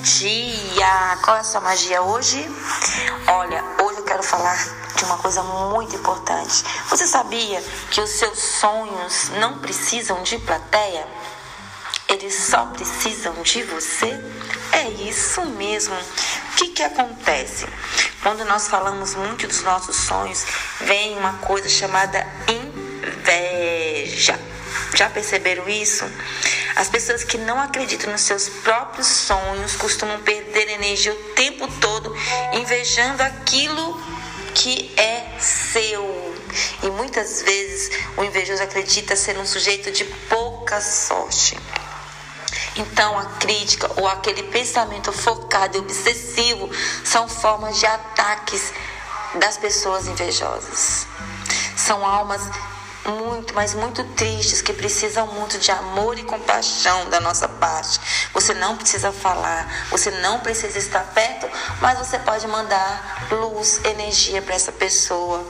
[0.00, 1.18] dia!
[1.22, 2.44] Qual é a sua magia hoje?
[3.28, 4.56] Olha, hoje eu quero falar
[4.96, 6.64] de uma coisa muito importante.
[6.88, 11.06] Você sabia que os seus sonhos não precisam de plateia?
[12.08, 14.18] Eles só precisam de você?
[14.72, 15.94] É isso mesmo.
[15.94, 17.66] O que, que acontece?
[18.22, 20.44] Quando nós falamos muito dos nossos sonhos,
[20.80, 24.38] vem uma coisa chamada inveja.
[24.94, 26.04] Já perceberam isso?
[26.76, 32.14] As pessoas que não acreditam nos seus próprios sonhos costumam perder energia o tempo todo
[32.52, 34.00] invejando aquilo
[34.54, 36.36] que é seu.
[36.82, 41.58] E muitas vezes o invejoso acredita ser um sujeito de pouca sorte.
[42.76, 46.70] Então, a crítica ou aquele pensamento focado e obsessivo
[47.04, 48.72] são formas de ataques
[49.34, 51.06] das pessoas invejosas.
[51.76, 52.42] São almas
[53.10, 58.00] muito, mas muito tristes que precisam muito de amor e compaixão da nossa parte.
[58.32, 61.48] Você não precisa falar, você não precisa estar perto,
[61.80, 65.44] mas você pode mandar luz, energia para essa pessoa,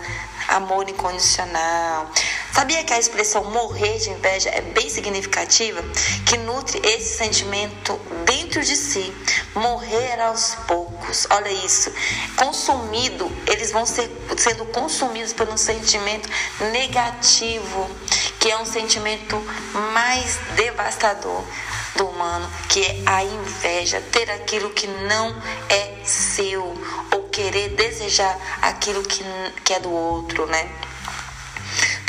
[0.48, 2.10] amor incondicional.
[2.58, 5.80] Sabia que a expressão morrer de inveja é bem significativa?
[6.26, 9.14] Que nutre esse sentimento dentro de si.
[9.54, 11.24] Morrer aos poucos.
[11.30, 11.92] Olha isso.
[12.34, 16.28] Consumido, eles vão ser sendo consumidos por um sentimento
[16.72, 17.88] negativo,
[18.40, 19.36] que é um sentimento
[19.94, 21.44] mais devastador
[21.94, 26.74] do humano, que é a inveja, ter aquilo que não é seu,
[27.14, 29.22] ou querer desejar aquilo que,
[29.64, 30.87] que é do outro, né?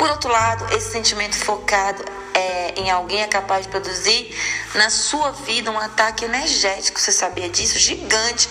[0.00, 4.34] Por outro lado, esse sentimento focado é, em alguém é capaz de produzir
[4.74, 7.78] na sua vida um ataque energético, você sabia disso?
[7.78, 8.48] Gigante,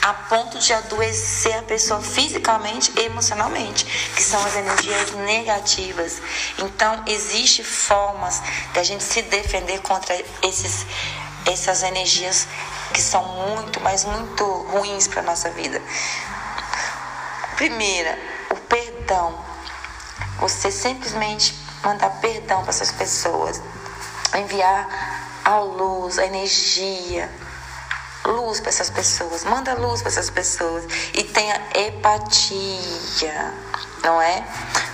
[0.00, 6.22] a ponto de adoecer a pessoa fisicamente e emocionalmente, que são as energias negativas.
[6.60, 8.40] Então, existem formas
[8.72, 10.86] de a gente se defender contra esses,
[11.44, 12.48] essas energias
[12.94, 15.78] que são muito, mas muito ruins para a nossa vida.
[17.54, 18.18] Primeira,
[18.48, 19.55] o perdão.
[20.38, 23.60] Você simplesmente mandar perdão para essas pessoas,
[24.34, 24.88] enviar
[25.44, 27.30] a luz, a energia,
[28.26, 33.54] luz para essas pessoas, manda luz para essas pessoas e tenha empatia,
[34.02, 34.44] não é?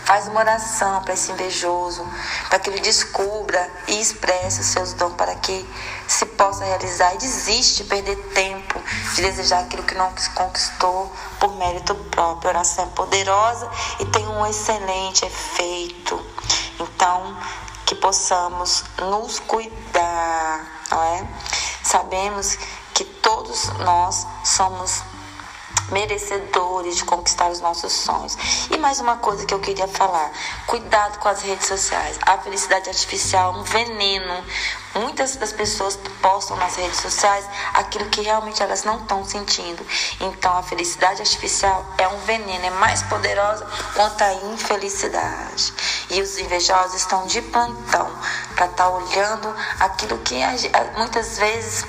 [0.04, 2.06] Faz uma oração para esse invejoso,
[2.48, 5.66] para que ele descubra e expresse os seus dons, para que
[6.06, 8.82] se possa realizar e desiste de perder tempo,
[9.14, 12.50] de desejar aquilo que não conquistou por mérito próprio.
[12.50, 13.70] A oração é poderosa
[14.00, 16.20] e tem um excelente efeito.
[16.78, 17.36] Então,
[17.86, 21.28] que possamos nos cuidar, não é?
[21.82, 22.58] Sabemos
[22.94, 25.02] que todos nós somos
[25.92, 28.36] merecedores de conquistar os nossos sonhos.
[28.70, 30.32] E mais uma coisa que eu queria falar:
[30.66, 32.18] cuidado com as redes sociais.
[32.22, 34.44] A felicidade artificial é um veneno.
[34.94, 39.84] Muitas das pessoas postam nas redes sociais aquilo que realmente elas não estão sentindo.
[40.20, 45.72] Então, a felicidade artificial é um veneno, é mais poderosa quanto a infelicidade.
[46.10, 48.10] E os invejosos estão de plantão
[48.54, 50.34] para estar tá olhando aquilo que
[50.96, 51.86] muitas vezes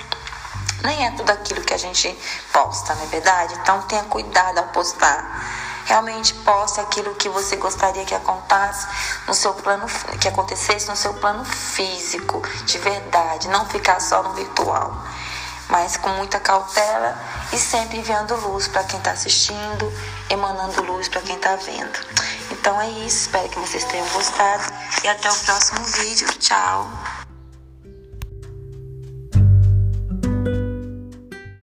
[0.83, 2.15] nem é tudo aquilo que a gente
[2.51, 3.55] posta, não é verdade?
[3.61, 5.63] Então tenha cuidado ao postar.
[5.85, 8.87] Realmente poste aquilo que você gostaria que acontecesse
[9.27, 9.85] no seu plano,
[10.19, 14.93] que acontecesse no seu plano físico, de verdade, não ficar só no virtual.
[15.69, 17.17] Mas com muita cautela
[17.51, 19.91] e sempre enviando luz para quem está assistindo,
[20.29, 21.99] emanando luz para quem está vendo.
[22.51, 24.63] Então é isso, espero que vocês tenham gostado
[25.03, 26.27] e até o próximo vídeo.
[26.39, 27.02] Tchau!